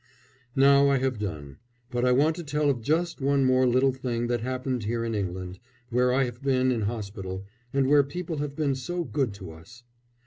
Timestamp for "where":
5.91-6.11, 7.87-8.01